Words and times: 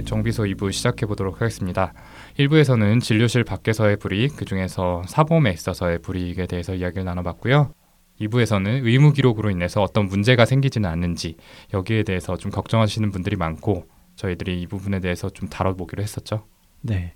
네, 0.00 0.04
정비소 0.04 0.44
2부 0.44 0.72
시작해 0.72 1.04
보도록 1.04 1.42
하겠습니다. 1.42 1.92
1부에서는 2.38 3.02
진료실 3.02 3.44
밖에서의 3.44 3.98
불이익, 3.98 4.34
그 4.34 4.46
중에서 4.46 5.02
사보험에 5.06 5.52
있어서의 5.52 5.98
불이익에 6.00 6.46
대해서 6.46 6.74
이야기를 6.74 7.04
나눠봤고요. 7.04 7.74
2부에서는 8.18 8.86
의무 8.86 9.12
기록으로 9.12 9.50
인해서 9.50 9.82
어떤 9.82 10.06
문제가 10.06 10.46
생기지는 10.46 10.88
않는지 10.88 11.36
여기에 11.74 12.04
대해서 12.04 12.38
좀 12.38 12.50
걱정하시는 12.50 13.10
분들이 13.10 13.36
많고 13.36 13.88
저희들이 14.16 14.62
이 14.62 14.66
부분에 14.66 15.00
대해서 15.00 15.28
좀 15.28 15.50
다뤄보기로 15.50 16.02
했었죠. 16.02 16.46
네. 16.80 17.12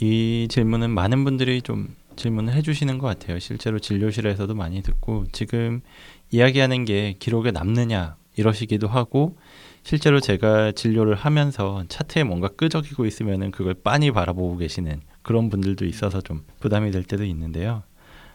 이 0.00 0.48
질문은 0.48 0.90
많은 0.90 1.24
분들이 1.24 1.60
좀 1.60 1.94
질문을 2.16 2.54
해주시는 2.54 2.96
것 2.96 3.08
같아요. 3.08 3.38
실제로 3.38 3.78
진료실에서도 3.78 4.54
많이 4.54 4.82
듣고 4.82 5.26
지금 5.32 5.82
이야기하는 6.30 6.86
게 6.86 7.16
기록에 7.18 7.50
남느냐 7.50 8.16
이러시기도 8.36 8.88
하고 8.88 9.36
실제로 9.82 10.20
제가 10.20 10.72
진료를 10.72 11.14
하면서 11.14 11.84
차트에 11.88 12.24
뭔가 12.24 12.48
끄적이고 12.48 13.06
있으면은 13.06 13.50
그걸 13.50 13.74
빤히 13.74 14.10
바라보고 14.10 14.56
계시는 14.58 15.00
그런 15.22 15.48
분들도 15.50 15.84
있어서 15.86 16.20
좀 16.20 16.44
부담이 16.60 16.90
될 16.90 17.02
때도 17.02 17.24
있는데요. 17.24 17.82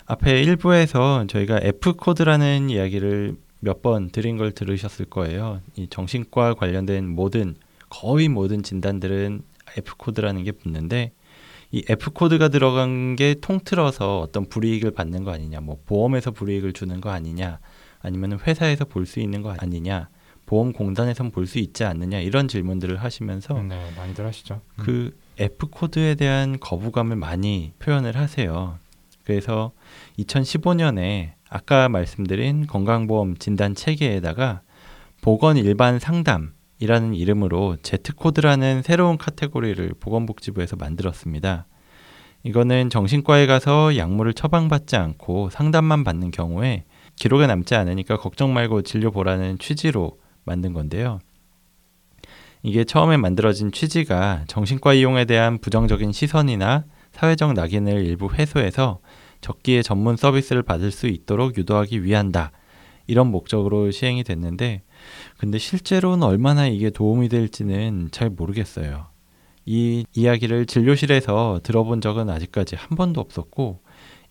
앞에 0.06 0.42
일부에서 0.42 1.26
저희가 1.28 1.60
F 1.64 1.94
코드라는 1.94 2.70
이야기를 2.70 3.38
몇 3.62 3.82
번 3.82 4.10
드린 4.10 4.38
걸 4.38 4.52
들으셨을 4.52 5.06
거예요. 5.06 5.62
이 5.76 5.88
정신과 5.90 6.54
관련된 6.56 7.08
모든 7.08 7.56
거의 7.90 8.28
모든 8.28 8.62
진단들은 8.62 9.42
F 9.78 9.96
코드라는 9.98 10.44
게 10.44 10.52
붙는데 10.52 11.12
이 11.72 11.84
F 11.90 12.12
코드가 12.12 12.50
들어간 12.50 13.16
게 13.16 13.36
통틀어서 13.42 14.20
어떤 14.20 14.48
불이익을 14.48 14.92
받는 14.92 15.24
거 15.24 15.32
아니냐, 15.32 15.62
뭐 15.62 15.80
보험에서 15.86 16.32
불이익을 16.32 16.74
주는 16.74 17.02
거 17.02 17.10
아니냐, 17.10 17.60
아니면 18.02 18.40
회사에서 18.46 18.86
볼 18.86 19.08
수 19.08 19.20
있는 19.20 19.42
거 19.42 19.56
아니냐, 19.58 20.10
보험공단에선 20.46 21.32
볼 21.32 21.46
수 21.48 21.60
있지 21.60 21.84
않느냐 21.84 22.20
이런 22.20 22.48
질문들을 22.48 22.98
하시면서 22.98 23.62
네, 23.62 23.92
많이들 23.98 24.26
하시죠. 24.26 24.62
음. 24.80 24.84
그 24.84 25.18
F 25.38 25.68
코드에 25.68 26.16
대한 26.16 26.60
거부감을 26.60 27.16
많이 27.16 27.74
표현을 27.80 28.16
하세요. 28.16 28.78
그래서 29.24 29.72
2015년에 30.20 31.32
아까 31.50 31.90
말씀드린 31.90 32.68
건강보험 32.68 33.38
진단 33.38 33.76
체계에다가 33.76 34.62
보건 35.22 35.58
일반 35.58 36.00
상담이라는 36.00 37.16
이름으로 37.16 37.78
Z 37.82 38.14
코드라는 38.16 38.82
새로운 38.84 39.18
카테고리를 39.18 39.96
보건복지부에서 40.00 40.76
만들었습니다. 40.76 41.66
이거는 42.44 42.92
정신과에 42.92 43.48
가서 43.48 43.98
약물을 43.98 44.34
처방받지 44.34 44.96
않고 44.96 45.50
상담만 45.50 46.04
받는 46.04 46.30
경우에 46.30 46.86
기록에 47.16 47.48
남지 47.48 47.74
않으니까 47.74 48.18
걱정 48.18 48.54
말고 48.54 48.84
진료 48.84 49.10
보라는 49.10 49.58
취지로 49.58 50.20
만든 50.46 50.74
건데요. 50.74 51.20
이게 52.64 52.84
처음에 52.84 53.18
만들어진 53.18 53.72
취지가 53.72 54.46
정신과 54.48 54.94
이용에 54.94 55.26
대한 55.26 55.60
부정적인 55.60 56.12
시선이나 56.12 56.86
사회적 57.12 57.54
낙인을 57.54 58.06
일부 58.06 58.34
해소해서 58.34 59.00
적기에 59.42 59.84
전문 59.84 60.16
서비스를 60.16 60.64
받을 60.64 60.92
수 60.92 61.08
있도록 61.08 61.58
유도하기 61.58 62.04
위한다. 62.04 62.52
이런 63.08 63.28
목적으로 63.28 63.92
시행이 63.92 64.24
됐는데, 64.24 64.82
근데 65.38 65.60
실제로는 65.60 66.24
얼마나 66.24 66.66
이게 66.68 66.90
도움이 66.90 67.30
될지는 67.30 68.10
잘 68.12 68.32
모르겠어요. 68.32 69.08
이 69.66 70.06
이야기를 70.14 70.66
진료실에서 70.66 71.60
들어본 71.64 72.02
적은 72.02 72.30
아직까지 72.30 72.76
한 72.76 72.98
번도 72.98 73.22
없었고, 73.22 73.82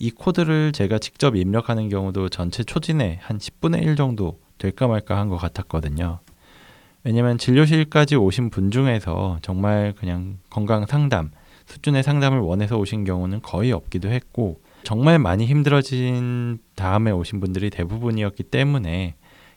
이 0.00 0.10
코드를 0.10 0.72
제가 0.72 0.98
직접 0.98 1.36
입력하는 1.36 1.88
경우도 1.88 2.28
전체 2.30 2.64
초진의 2.64 3.18
한 3.22 3.38
10분의 3.38 3.84
1 3.84 3.94
정도 3.94 4.40
될까 4.58 4.86
말까 4.86 5.18
한 5.18 5.28
것 5.28 5.36
같았거든요. 5.36 6.20
왜냐면 7.02 7.36
진료실까지 7.38 8.16
오신 8.16 8.50
분 8.50 8.70
중에서 8.70 9.38
정말 9.42 9.92
그냥 9.98 10.38
건강 10.48 10.86
상담, 10.86 11.30
수준의 11.66 12.02
상담을 12.02 12.38
원해서 12.40 12.78
오신 12.78 13.04
경우는 13.04 13.42
거의 13.42 13.72
없기도 13.72 14.08
했고, 14.08 14.60
정말 14.84 15.18
많이 15.18 15.46
힘들어진 15.46 16.58
다음에 16.76 17.10
오신 17.10 17.40
분들이 17.40 17.70
대부분이었기 17.70 18.42
때문에 18.44 19.14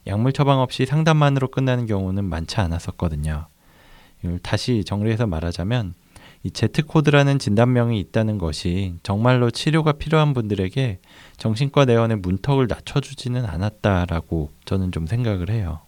약물 0.08 0.32
처방 0.34 0.60
없이 0.60 0.86
상담만으로 0.86 1.50
끝나는 1.50 1.86
경우는 1.86 2.24
많지 2.26 2.62
않았었거든요. 2.62 3.48
이걸 4.24 4.40
다시 4.40 4.84
정리해서 4.86 5.28
말하자면 5.28 5.94
이 6.48 6.52
Z코드라는 6.52 7.40
진단명이 7.40 8.00
있다는 8.00 8.38
것이 8.38 8.96
정말로 9.04 9.52
치료가 9.52 9.92
필요한 9.92 10.34
분들에게 10.34 11.00
정신과 11.36 11.84
내원의 11.84 12.18
문턱을 12.18 12.68
낮춰주지는 12.70 13.46
않았다라고 13.46 14.52
저는 14.64 14.94
좀 14.94 15.08
생각을 15.08 15.50
해요. 15.50 15.82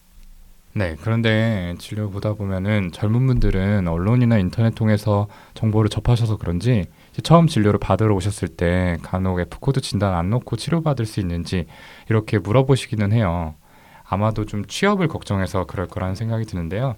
네, 0.73 0.97
그런데 1.01 1.75
진료 1.79 2.09
보다 2.09 2.33
보면은 2.33 2.91
젊은 2.91 3.25
분들은 3.25 3.87
언론이나 3.87 4.37
인터넷 4.37 4.75
통해서 4.75 5.27
정보를 5.53 5.89
접하셔서 5.89 6.35
그런지 6.35 6.87
처음 7.23 7.47
진료를 7.47 7.79
받으러 7.79 8.13
오셨을 8.13 8.49
때 8.49 8.97
간혹 9.01 9.39
F코드 9.39 9.79
진단 9.79 10.13
안 10.13 10.29
놓고 10.29 10.57
치료받을 10.57 11.05
수 11.05 11.21
있는지 11.21 11.67
이렇게 12.09 12.37
물어보시기는 12.37 13.13
해요. 13.13 13.55
아마도 14.03 14.45
좀 14.45 14.65
취업을 14.65 15.07
걱정해서 15.07 15.65
그럴 15.65 15.87
거라는 15.87 16.15
생각이 16.15 16.43
드는데요. 16.45 16.97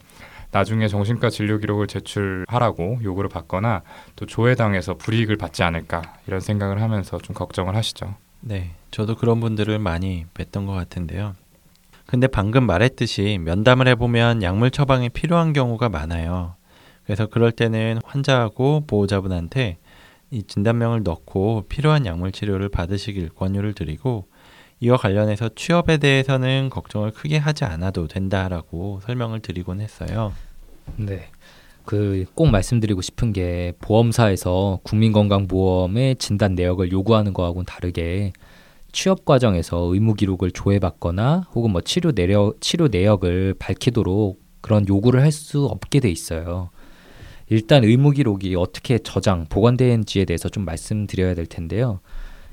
나중에 0.52 0.88
정신과 0.88 1.30
진료 1.30 1.58
기록을 1.58 1.88
제출하라고 1.88 3.00
요구를 3.04 3.30
받거나 3.30 3.84
또 4.16 4.26
조회당해서 4.26 4.96
불이익을 4.96 5.38
받지 5.38 5.64
않을까 5.64 6.02
이런 6.28 6.40
생각을 6.40 6.82
하면서 6.82 7.18
좀 7.18 7.34
걱정을 7.34 7.76
하시죠. 7.76 8.16
네, 8.42 8.72
저도 8.92 9.16
그런 9.16 9.40
분들을 9.40 9.80
많이 9.80 10.26
뵀던 10.34 10.66
것 10.66 10.74
같은데요. 10.74 11.36
근데 12.06 12.28
방금 12.28 12.66
말했듯이 12.66 13.40
면담을 13.42 13.88
해보면 13.88 14.44
약물 14.44 14.72
처방이 14.72 15.10
필요한 15.10 15.54
경우가 15.54 15.88
많아요. 15.88 16.56
그래서 17.06 17.28
그럴 17.28 17.52
때는 17.52 18.00
환자하고 18.04 18.86
보호자분한테 18.86 19.78
이 20.30 20.44
진단명을 20.44 21.04
넣고 21.04 21.66
필요한 21.70 22.06
약물 22.06 22.32
치료를 22.32 22.70
받으시길 22.70 23.30
권유를 23.30 23.74
드리고 23.74 24.28
이와 24.82 24.98
관련해서 24.98 25.50
취업에 25.56 25.98
대해서는 25.98 26.70
걱정을 26.70 27.12
크게 27.12 27.38
하지 27.38 27.64
않아도 27.66 28.08
된다라고 28.08 29.00
설명을 29.06 29.40
드리곤 29.40 29.80
했어요. 29.80 30.34
네. 30.98 31.30
그 31.86 32.26
꼭 32.36 32.50
말씀드리고 32.50 33.02
싶은 33.02 33.34
게 33.34 33.74
보험사에서 33.80 34.80
국민건강보험의 34.84 36.16
진단 36.18 36.56
내역을 36.56 36.92
요구하는 36.92 37.34
거하고는 37.34 37.66
다르게 37.66 38.34
취업 38.92 39.26
과정에서 39.26 39.78
의무 39.94 40.16
기록을 40.16 40.52
조회받거나 40.52 41.48
혹은 41.54 41.72
뭐 41.72 41.82
치료 41.82 42.12
내역 42.12 42.60
치료 42.62 42.88
내역을 42.88 43.56
밝히도록 43.58 44.42
그런 44.62 44.88
요구를 44.88 45.22
할 45.22 45.32
수 45.32 45.66
없게 45.66 46.00
돼 46.00 46.10
있어요. 46.10 46.70
일단 47.50 47.84
의무 47.84 48.12
기록이 48.12 48.56
어떻게 48.56 48.98
저장 49.00 49.46
보관되는지에 49.50 50.26
대해서 50.26 50.50
좀 50.50 50.66
말씀드려야 50.66 51.36
될 51.36 51.46
텐데요. 51.46 52.00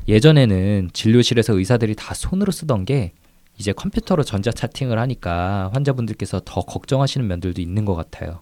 예전에는 0.09 0.91
진료실에서 0.95 1.53
의사들이 1.59 1.95
다 1.95 2.15
손으로 2.15 2.51
쓰던 2.51 2.87
게 2.87 3.13
이제 3.59 3.73
컴퓨터로 3.73 4.23
전자 4.23 4.51
차팅을 4.51 4.99
하니까 4.99 5.71
환자분들께서 5.75 6.41
더 6.45 6.63
걱정하시는 6.63 7.27
면들도 7.27 7.61
있는 7.61 7.85
것 7.85 7.95
같아요. 7.95 8.41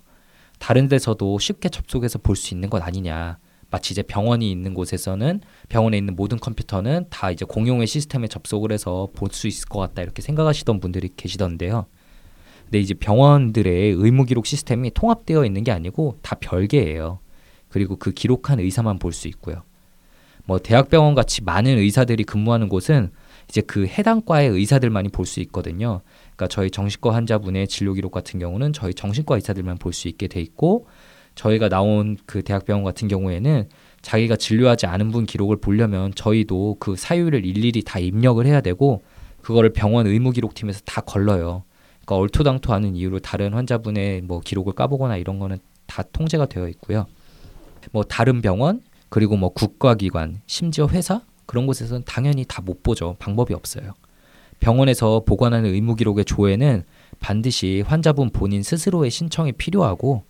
다른 0.59 0.89
데서도 0.89 1.39
쉽게 1.39 1.69
접속해서 1.69 2.21
볼 2.21 2.37
수 2.37 2.55
있는 2.55 2.71
것 2.71 2.81
아니냐. 2.83 3.39
마치 3.69 3.93
이제 3.95 4.03
병원이 4.03 4.49
있는 4.49 4.75
곳에서는 4.75 5.41
병원에 5.69 5.99
있는 5.99 6.15
모든 6.15 6.39
컴퓨터는 6.39 7.07
다 7.11 7.33
이제 7.33 7.45
공용의 7.45 7.89
시스템에 7.89 8.29
접속을 8.29 8.71
해서 8.71 9.09
볼 9.15 9.31
수 9.33 9.49
있을 9.49 9.69
것 9.69 9.81
같다 9.81 10.03
이렇게 10.03 10.23
생각하시던 10.23 10.79
분들이 10.79 11.11
계시던데요. 11.17 11.87
근데 12.65 12.79
이제 12.79 12.95
병원들의 12.95 13.93
의무 13.93 14.25
기록 14.25 14.47
시스템이 14.47 14.93
통합되어 14.93 15.45
있는 15.45 15.65
게 15.65 15.73
아니고 15.73 16.19
다 16.23 16.37
별개예요. 16.39 17.19
그리고 17.69 17.97
그 17.97 18.13
기록한 18.13 18.61
의사만 18.61 18.99
볼 19.01 19.13
수 19.13 19.27
있고요. 19.29 19.63
뭐 20.47 20.59
대학병원 20.59 21.15
같이 21.15 21.43
많은 21.43 21.77
의사들이 21.79 22.25
근무하는 22.25 22.69
곳은 22.69 23.11
이제 23.49 23.61
그 23.61 23.87
해당 23.87 24.23
과의 24.25 24.49
의사들만이 24.49 25.11
볼 25.11 25.27
수 25.27 25.41
있거든요. 25.41 26.01
그러니까 26.37 26.49
저희 26.49 26.71
정신과 26.71 27.15
환자분의 27.15 27.69
진료 27.69 27.93
기록 27.93 28.13
같은 28.13 28.41
경우는 28.41 28.73
저희 28.73 28.95
정신과 28.95 29.37
의사들만 29.37 29.79
볼 29.79 29.93
수 29.93 30.09
있게 30.09 30.29
돼 30.29 30.41
있고 30.41 30.87
저희가 31.35 31.69
나온 31.69 32.17
그 32.27 32.43
대학병원 32.43 32.85
같은 32.85 33.09
경우에는 33.09 33.69
자기가 34.03 34.37
진료하지 34.37 34.87
않은 34.87 35.11
분 35.11 35.27
기록을 35.27 35.57
보려면 35.59 36.13
저희도 36.15 36.77
그 36.79 36.97
사유를 36.97 37.45
일일이 37.45 37.83
다 37.83 37.99
입력을 37.99 38.45
해야 38.47 38.61
되고 38.61 39.03
그거를 39.43 39.73
병원 39.73 40.07
의무 40.07 40.31
기록팀에서 40.33 40.81
다 40.85 41.01
걸러요. 41.01 41.65
그러니까 42.05 42.17
얼토당토하는 42.17 42.95
이유로 42.97 43.19
다른 43.19 43.53
환자분의 43.53 44.23
뭐 44.23 44.41
기록을 44.41 44.73
까보거나 44.75 45.17
이런 45.17 45.39
거는 45.39 45.59
다 45.87 46.03
통제가 46.13 46.47
되어 46.47 46.69
있고요. 46.69 47.07
뭐 47.93 48.05
다른 48.05 48.41
병원 48.43 48.81
그리고 49.09 49.37
뭐 49.37 49.51
국가기관 49.51 50.41
심지어 50.47 50.87
회사 50.89 51.23
그런 51.47 51.67
곳에서는 51.67 52.03
당연히 52.07 52.45
다 52.45 52.63
못 52.63 52.83
보죠. 52.83 53.17
방법이 53.19 53.55
없어요. 53.55 53.95
병원에서 54.59 55.23
보관하는 55.27 55.73
의무 55.73 55.95
기록의 55.95 56.25
조회는 56.25 56.85
반드시 57.21 57.83
환자분 57.87 58.31
본인 58.31 58.63
스스로의 58.63 59.11
신청이 59.11 59.53
필요하고 59.53 60.25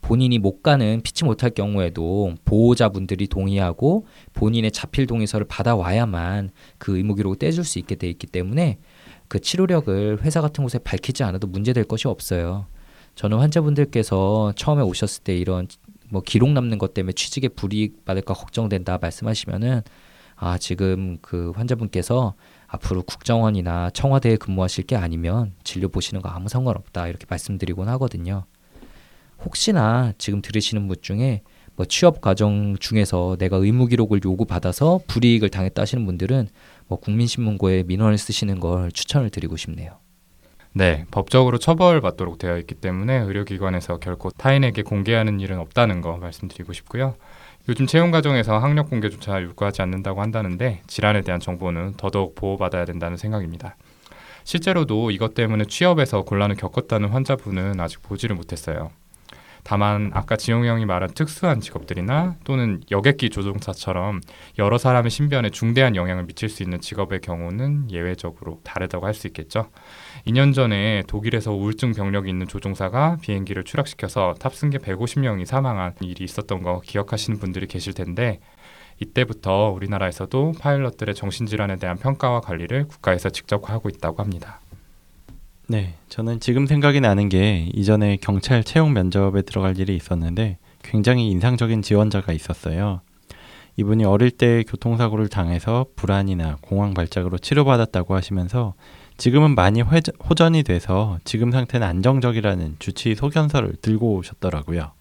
본인이 0.00 0.38
못 0.38 0.62
가는 0.62 1.00
피치 1.02 1.24
못할 1.24 1.50
경우에도 1.50 2.34
보호자분들이 2.44 3.26
동의하고 3.26 4.06
본인의 4.34 4.70
자필 4.70 5.06
동의서를 5.06 5.46
받아와야만 5.48 6.50
그 6.78 6.96
의무 6.96 7.14
기록을 7.14 7.38
떼줄 7.38 7.64
수 7.64 7.78
있게 7.78 7.94
돼 7.94 8.08
있기 8.10 8.26
때문에 8.26 8.78
그 9.28 9.40
치료력을 9.40 10.22
회사 10.22 10.40
같은 10.40 10.62
곳에 10.62 10.78
밝히지 10.78 11.24
않아도 11.24 11.46
문제될 11.46 11.84
것이 11.84 12.06
없어요. 12.06 12.66
저는 13.14 13.38
환자분들께서 13.38 14.52
처음에 14.56 14.82
오셨을 14.82 15.22
때 15.24 15.36
이런 15.36 15.66
뭐 16.10 16.22
기록 16.22 16.50
남는 16.50 16.78
것 16.78 16.94
때문에 16.94 17.12
취직에 17.12 17.48
불이익 17.48 18.04
받을까 18.04 18.34
걱정된다 18.34 18.98
말씀하시면은 19.00 19.82
아 20.36 20.58
지금 20.58 21.18
그 21.20 21.52
환자분께서 21.54 22.34
앞으로 22.66 23.02
국정원이나 23.02 23.90
청와대에 23.90 24.36
근무하실 24.36 24.84
게 24.84 24.96
아니면 24.96 25.52
진료 25.62 25.88
보시는 25.88 26.22
거 26.22 26.28
아무 26.28 26.48
상관없다 26.48 27.08
이렇게 27.08 27.26
말씀드리곤 27.28 27.88
하거든요. 27.90 28.44
혹시나 29.44 30.12
지금 30.18 30.42
들으시는 30.42 30.88
분 30.88 30.96
중에 31.00 31.42
뭐 31.76 31.86
취업 31.86 32.20
과정 32.20 32.76
중에서 32.78 33.36
내가 33.38 33.56
의무 33.56 33.86
기록을 33.86 34.20
요구받아서 34.24 35.00
불이익을 35.06 35.50
당했다 35.50 35.82
하시는 35.82 36.04
분들은 36.06 36.48
뭐 36.86 37.00
국민신문고에 37.00 37.84
민원을 37.84 38.16
쓰시는 38.18 38.60
걸 38.60 38.92
추천을 38.92 39.30
드리고 39.30 39.56
싶네요. 39.56 39.98
네, 40.76 41.04
법적으로 41.12 41.58
처벌받도록 41.58 42.38
되어 42.38 42.58
있기 42.58 42.74
때문에 42.74 43.18
의료기관에서 43.18 43.98
결코 43.98 44.30
타인에게 44.30 44.82
공개하는 44.82 45.38
일은 45.38 45.60
없다는 45.60 46.00
거 46.00 46.16
말씀드리고 46.16 46.72
싶고요. 46.72 47.14
요즘 47.68 47.86
채용 47.86 48.10
과정에서 48.10 48.58
학력 48.58 48.90
공개조차 48.90 49.40
요구하지 49.40 49.82
않는다고 49.82 50.20
한다는데 50.20 50.82
질환에 50.88 51.22
대한 51.22 51.38
정보는 51.38 51.94
더더욱 51.96 52.34
보호받아야 52.34 52.86
된다는 52.86 53.16
생각입니다. 53.16 53.76
실제로도 54.42 55.12
이것 55.12 55.34
때문에 55.34 55.64
취업에서 55.66 56.22
곤란을 56.22 56.56
겪었다는 56.56 57.08
환자분은 57.08 57.80
아직 57.80 58.02
보지를 58.02 58.34
못했어요. 58.34 58.90
다만 59.64 60.10
아까 60.12 60.36
지용이 60.36 60.68
형이 60.68 60.84
말한 60.84 61.14
특수한 61.14 61.60
직업들이나 61.60 62.36
또는 62.44 62.82
여객기 62.90 63.30
조종사처럼 63.30 64.20
여러 64.58 64.76
사람의 64.78 65.10
신변에 65.10 65.48
중대한 65.50 65.96
영향을 65.96 66.26
미칠 66.26 66.50
수 66.50 66.62
있는 66.62 66.80
직업의 66.80 67.20
경우는 67.20 67.90
예외적으로 67.90 68.60
다르다고 68.62 69.06
할 69.06 69.14
수 69.14 69.26
있겠죠. 69.28 69.70
2년 70.26 70.52
전에 70.54 71.02
독일에서 71.06 71.52
우울증 71.52 71.92
병력이 71.92 72.28
있는 72.28 72.46
조종사가 72.46 73.18
비행기를 73.22 73.64
추락시켜서 73.64 74.34
탑승객 74.40 74.82
150명이 74.82 75.46
사망한 75.46 75.94
일이 76.00 76.24
있었던 76.24 76.62
거 76.62 76.80
기억하시는 76.80 77.38
분들이 77.38 77.66
계실 77.66 77.94
텐데 77.94 78.40
이때부터 79.00 79.70
우리나라에서도 79.70 80.54
파일럿들의 80.60 81.14
정신질환에 81.14 81.76
대한 81.76 81.96
평가와 81.96 82.40
관리를 82.40 82.86
국가에서 82.88 83.30
직접 83.30 83.68
하고 83.70 83.88
있다고 83.88 84.22
합니다. 84.22 84.60
네, 85.66 85.94
저는 86.10 86.40
지금 86.40 86.66
생각이 86.66 87.00
나는 87.00 87.30
게 87.30 87.70
이전에 87.72 88.18
경찰 88.20 88.62
채용 88.62 88.92
면접에 88.92 89.40
들어갈 89.42 89.78
일이 89.78 89.96
있었는데 89.96 90.58
굉장히 90.82 91.30
인상적인 91.30 91.80
지원자가 91.80 92.34
있었어요. 92.34 93.00
이분이 93.76 94.04
어릴 94.04 94.30
때 94.30 94.62
교통사고를 94.68 95.28
당해서 95.28 95.86
불안이나 95.96 96.58
공황 96.60 96.92
발작으로 96.92 97.38
치료받았다고 97.38 98.14
하시면서 98.14 98.74
지금은 99.16 99.54
많이 99.54 99.80
회전, 99.80 100.14
호전이 100.28 100.64
돼서 100.64 101.18
지금 101.24 101.50
상태는 101.50 101.86
안정적이라는 101.86 102.76
주치의 102.78 103.16
소견서를 103.16 103.76
들고 103.80 104.16
오셨더라고요. 104.16 104.92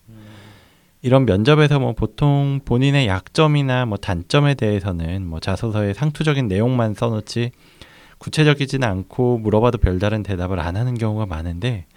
이런 1.02 1.26
면접에서 1.26 1.80
뭐 1.80 1.92
보통 1.92 2.62
본인의 2.64 3.08
약점이나 3.08 3.86
뭐 3.86 3.98
단점에 3.98 4.54
대해서는 4.54 5.28
뭐 5.28 5.42
자소서에 5.42 5.94
상투적인 5.94 6.48
내용만 6.48 6.94
써놓지 6.94 7.52
구체적이지는 8.24 8.88
않고 8.88 9.40
물어봐도 9.40 9.80
별다른 9.80 10.24
대답을 10.24 10.62
안 10.62 10.78
하는 10.78 10.98
경우가 10.98 11.26
많은데 11.26 11.88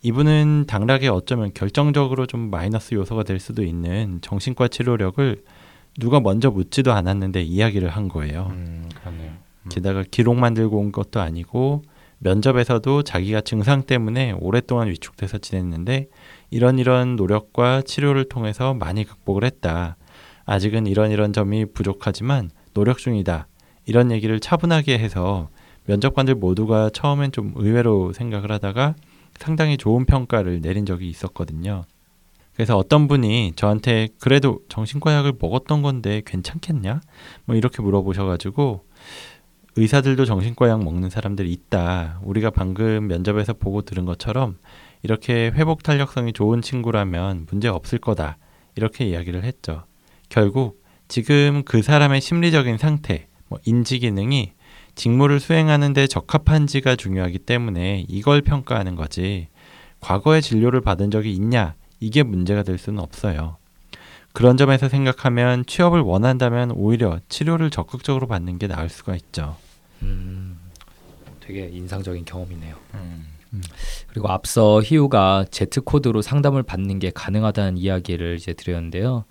이분은 0.00 0.64
당락에 0.66 1.08
어쩌면 1.08 1.52
결정적으로 1.52 2.26
좀 2.26 2.50
마이너스 2.50 2.94
요소가 2.94 3.24
될 3.24 3.38
수도 3.38 3.62
있는 3.62 4.18
정신과 4.22 4.68
치료력을 4.68 5.44
누가 5.98 6.20
먼저 6.20 6.50
묻지도 6.50 6.92
않았는데 6.92 7.42
이야기를 7.42 7.90
한 7.90 8.08
거예요. 8.08 8.48
음, 8.52 8.88
그렇네요. 9.00 9.32
게다가 9.68 10.02
기록 10.10 10.36
만 10.36 10.54
들고 10.54 10.78
온 10.78 10.92
것도 10.92 11.20
아니고 11.20 11.82
면접에서도 12.20 13.02
자기가 13.02 13.42
증상 13.42 13.82
때문에 13.82 14.32
오랫동안 14.32 14.88
위축돼서 14.88 15.38
지냈는데 15.38 16.08
이런 16.50 16.78
이런 16.78 17.16
노력과 17.16 17.82
치료를 17.82 18.30
통해서 18.30 18.72
많이 18.72 19.04
극복을 19.04 19.44
했다. 19.44 19.96
아직은 20.46 20.86
이런 20.86 21.10
이런 21.10 21.34
점이 21.34 21.66
부족하지만 21.66 22.50
노력 22.72 22.96
중이다. 22.96 23.48
이런 23.84 24.10
얘기를 24.10 24.40
차분하게 24.40 24.98
해서 24.98 25.50
면접관들 25.86 26.34
모두가 26.34 26.90
처음엔 26.90 27.32
좀 27.32 27.52
의외로 27.56 28.12
생각을 28.12 28.50
하다가 28.52 28.94
상당히 29.38 29.76
좋은 29.76 30.04
평가를 30.04 30.60
내린 30.60 30.86
적이 30.86 31.08
있었거든요. 31.08 31.84
그래서 32.54 32.76
어떤 32.76 33.06
분이 33.06 33.52
저한테 33.54 34.08
그래도 34.18 34.60
정신과 34.68 35.12
약을 35.14 35.34
먹었던 35.38 35.82
건데 35.82 36.22
괜찮겠냐? 36.24 37.00
뭐 37.44 37.54
이렇게 37.54 37.82
물어보셔가지고 37.82 38.84
의사들도 39.76 40.24
정신과 40.24 40.70
약 40.70 40.82
먹는 40.82 41.10
사람들이 41.10 41.52
있다. 41.52 42.18
우리가 42.22 42.48
방금 42.50 43.08
면접에서 43.08 43.52
보고 43.52 43.82
들은 43.82 44.06
것처럼 44.06 44.56
이렇게 45.02 45.52
회복 45.54 45.82
탄력성이 45.82 46.32
좋은 46.32 46.62
친구라면 46.62 47.46
문제 47.50 47.68
없을 47.68 47.98
거다. 47.98 48.38
이렇게 48.74 49.04
이야기를 49.04 49.44
했죠. 49.44 49.84
결국 50.30 50.82
지금 51.08 51.62
그 51.64 51.82
사람의 51.82 52.22
심리적인 52.22 52.78
상태, 52.78 53.28
뭐 53.48 53.58
인지 53.66 53.98
기능이 53.98 54.52
직무를 54.96 55.38
수행하는데 55.38 56.06
적합한지가 56.08 56.96
중요하기 56.96 57.40
때문에 57.40 58.06
이걸 58.08 58.40
평가하는 58.40 58.96
거지. 58.96 59.48
과거에 60.00 60.40
진료를 60.40 60.80
받은 60.80 61.10
적이 61.10 61.32
있냐? 61.34 61.74
이게 62.00 62.22
문제가 62.22 62.62
될 62.62 62.78
수는 62.78 63.00
없어요. 63.00 63.58
그런 64.32 64.56
점에서 64.56 64.88
생각하면 64.88 65.64
취업을 65.66 66.00
원한다면 66.00 66.70
오히려 66.72 67.20
치료를 67.28 67.70
적극적으로 67.70 68.26
받는 68.26 68.58
게 68.58 68.66
나을 68.66 68.88
수가 68.88 69.14
있죠. 69.16 69.56
음, 70.02 70.58
되게 71.40 71.68
인상적인 71.68 72.24
경험이네요. 72.24 72.76
음. 72.94 73.26
그리고 74.08 74.28
앞서 74.28 74.82
희우가 74.82 75.46
Z 75.50 75.80
코드로 75.80 76.20
상담을 76.20 76.62
받는 76.62 76.98
게 76.98 77.10
가능하다는 77.14 77.78
이야기를 77.78 78.36
이제 78.36 78.52
드렸는데요. 78.52 79.24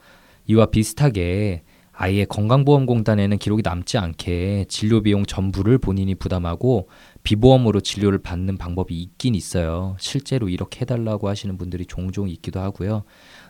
이와 0.47 0.67
비슷하게 0.67 1.63
아예 1.97 2.25
건강보험공단에는 2.25 3.37
기록이 3.37 3.61
남지 3.63 3.97
않게 3.97 4.65
진료 4.67 5.01
비용 5.01 5.25
전부를 5.25 5.77
본인이 5.77 6.13
부담하고 6.15 6.89
비보험으로 7.23 7.79
진료를 7.79 8.19
받는 8.19 8.57
방법이 8.57 8.93
있긴 8.93 9.33
있어요. 9.33 9.95
실제로 9.99 10.49
이렇게 10.49 10.81
해달라고 10.81 11.29
하시는 11.29 11.57
분들이 11.57 11.85
종종 11.85 12.27
있기도 12.29 12.59
하고요. 12.59 13.03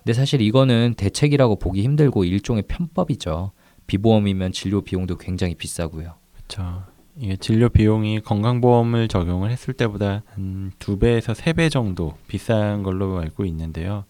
근데 0.03 0.13
사실 0.13 0.41
이거는 0.41 0.93
대책이라고 0.95 1.57
보기 1.57 1.81
힘들고 1.81 2.23
일종의 2.23 2.63
편법이죠. 2.67 3.51
비보험이면 3.87 4.51
진료 4.51 4.81
비용도 4.81 5.17
굉장히 5.17 5.55
비싸고요. 5.55 6.13
그렇죠. 6.35 6.83
이게 7.17 7.37
진료 7.37 7.69
비용이 7.69 8.19
건강보험을 8.21 9.07
적용을 9.07 9.49
했을 9.49 9.73
때보다 9.73 10.23
한 10.27 10.71
두 10.79 10.99
배에서 10.99 11.33
세 11.33 11.53
배 11.53 11.69
정도 11.69 12.13
비싼 12.27 12.83
걸로 12.83 13.17
알고 13.19 13.45
있는데요. 13.45 14.03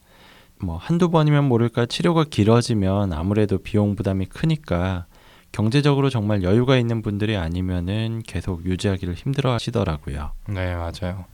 뭐 0.62 0.77
한두 0.77 1.09
번이면 1.09 1.45
모를까 1.45 1.85
치료가 1.85 2.24
길어지면 2.24 3.13
아무래도 3.13 3.57
비용 3.57 3.95
부담이 3.95 4.25
크니까 4.27 5.05
경제적으로 5.51 6.09
정말 6.09 6.43
여유가 6.43 6.77
있는 6.77 7.01
분들이 7.01 7.38
아니면은 7.38 8.21
계속 8.25 8.65
유지하기를 8.65 9.13
힘들어 9.13 9.53
하시더라고요. 9.53 10.31
네, 10.50 10.75
맞아요. 10.75 11.25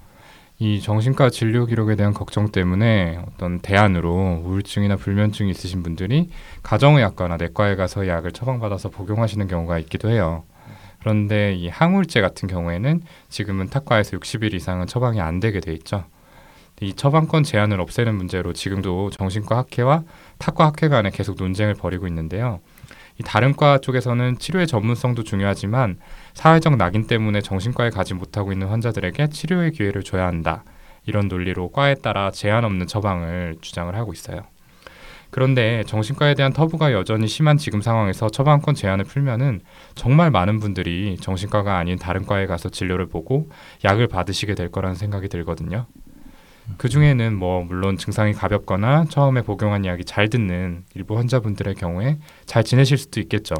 이 0.59 0.79
정신과 0.79 1.31
진료 1.31 1.65
기록에 1.65 1.95
대한 1.95 2.13
걱정 2.13 2.51
때문에 2.51 3.19
어떤 3.27 3.59
대안으로 3.61 4.43
우울증이나 4.45 4.95
불면증이 4.95 5.49
있으신 5.49 5.81
분들이 5.81 6.29
가정의학과나 6.61 7.37
내과에 7.37 7.75
가서 7.75 8.07
약을 8.07 8.31
처방받아서 8.31 8.89
복용하시는 8.89 9.47
경우가 9.47 9.79
있기도 9.79 10.09
해요. 10.11 10.43
그런데 10.99 11.55
이 11.55 11.67
항우울제 11.67 12.21
같은 12.21 12.47
경우에는 12.47 13.01
지금은 13.27 13.69
타과에서 13.69 14.17
60일 14.17 14.53
이상은 14.53 14.85
처방이 14.85 15.19
안 15.19 15.39
되게 15.39 15.59
돼 15.61 15.73
있죠. 15.73 16.03
이 16.81 16.93
처방권 16.93 17.43
제한을 17.43 17.79
없애는 17.79 18.15
문제로 18.15 18.53
지금도 18.53 19.11
정신과 19.11 19.55
학회와 19.55 20.03
타과 20.39 20.65
학회 20.65 20.89
간에 20.89 21.11
계속 21.11 21.35
논쟁을 21.37 21.75
벌이고 21.75 22.07
있는데요. 22.07 22.59
이 23.19 23.23
다른 23.23 23.55
과 23.55 23.77
쪽에서는 23.77 24.39
치료의 24.39 24.65
전문성도 24.65 25.23
중요하지만 25.23 25.99
사회적 26.33 26.77
낙인 26.77 27.05
때문에 27.05 27.41
정신과에 27.41 27.91
가지 27.91 28.15
못하고 28.15 28.51
있는 28.51 28.67
환자들에게 28.67 29.27
치료의 29.27 29.73
기회를 29.73 30.01
줘야 30.01 30.25
한다. 30.25 30.63
이런 31.05 31.27
논리로 31.27 31.69
과에 31.69 31.93
따라 31.93 32.31
제한 32.31 32.65
없는 32.65 32.87
처방을 32.87 33.57
주장을 33.61 33.95
하고 33.95 34.11
있어요. 34.11 34.41
그런데 35.29 35.83
정신과에 35.85 36.33
대한 36.33 36.51
터부가 36.51 36.93
여전히 36.93 37.27
심한 37.27 37.57
지금 37.57 37.81
상황에서 37.81 38.29
처방권 38.29 38.73
제한을 38.73 39.05
풀면은 39.05 39.61
정말 39.93 40.31
많은 40.31 40.59
분들이 40.59 41.15
정신과가 41.21 41.77
아닌 41.77 41.99
다른 41.99 42.25
과에 42.25 42.47
가서 42.47 42.69
진료를 42.69 43.05
보고 43.07 43.51
약을 43.85 44.07
받으시게 44.07 44.55
될 44.55 44.71
거라는 44.71 44.95
생각이 44.95 45.29
들거든요. 45.29 45.85
그 46.77 46.89
중에는 46.89 47.35
뭐 47.35 47.63
물론 47.63 47.97
증상이 47.97 48.33
가볍거나 48.33 49.05
처음에 49.09 49.41
복용한 49.41 49.85
약이 49.85 50.05
잘 50.05 50.29
듣는 50.29 50.83
일부 50.95 51.17
환자분들의 51.17 51.75
경우에 51.75 52.17
잘 52.45 52.63
지내실 52.63 52.97
수도 52.97 53.19
있겠죠. 53.19 53.55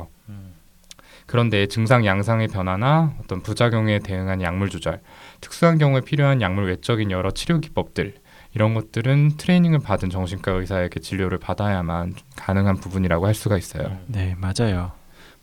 그런데 1.27 1.65
증상 1.67 2.05
양상의 2.05 2.48
변화나 2.50 3.13
어떤 3.24 3.41
부작용에 3.41 4.00
대응한 4.00 4.41
약물 4.41 4.70
조절, 4.70 5.00
특수한 5.39 5.77
경우에 5.77 6.01
필요한 6.01 6.41
약물 6.41 6.65
외적인 6.67 7.10
여러 7.12 7.31
치료 7.31 7.60
기법들 7.60 8.15
이런 8.53 8.74
것들은 8.74 9.38
트레이닝을 9.38 9.79
받은 9.79 10.10
정신과 10.10 10.51
의사에게 10.51 11.00
진료를 11.00 11.38
받아야만 11.38 12.15
가능한 12.36 12.77
부분이라고 12.77 13.27
할 13.27 13.34
수가 13.34 13.58
있어요. 13.58 13.98
네, 14.08 14.36
맞아요. 14.39 14.91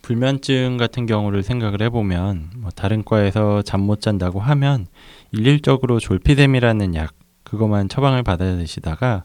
불면증 0.03 0.77
같은 0.77 1.07
경우를 1.07 1.43
생각을 1.43 1.81
해보면 1.83 2.51
뭐 2.57 2.71
다른 2.71 3.03
과에서 3.03 3.63
잠 3.63 3.81
못 3.81 4.03
잔다고 4.03 4.41
하면 4.41 4.87
일률적으로 5.33 6.01
졸피뎀이라는 6.01 6.95
약 6.97 7.15
그것만 7.51 7.89
처방을 7.89 8.23
받아드시다가 8.23 9.25